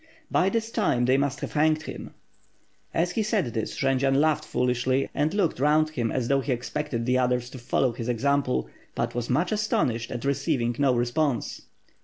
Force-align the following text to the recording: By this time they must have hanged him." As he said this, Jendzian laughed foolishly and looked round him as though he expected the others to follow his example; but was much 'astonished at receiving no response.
By 0.31 0.49
this 0.49 0.71
time 0.71 1.05
they 1.05 1.15
must 1.15 1.41
have 1.41 1.53
hanged 1.53 1.83
him." 1.83 2.15
As 2.91 3.11
he 3.11 3.21
said 3.21 3.53
this, 3.53 3.77
Jendzian 3.77 4.15
laughed 4.19 4.45
foolishly 4.45 5.07
and 5.13 5.31
looked 5.31 5.59
round 5.59 5.89
him 5.91 6.11
as 6.11 6.27
though 6.27 6.41
he 6.41 6.51
expected 6.51 7.05
the 7.05 7.19
others 7.19 7.51
to 7.51 7.59
follow 7.59 7.91
his 7.91 8.09
example; 8.09 8.67
but 8.95 9.13
was 9.13 9.29
much 9.29 9.51
'astonished 9.51 10.09
at 10.09 10.25
receiving 10.25 10.75
no 10.79 10.95
response. 10.95 11.61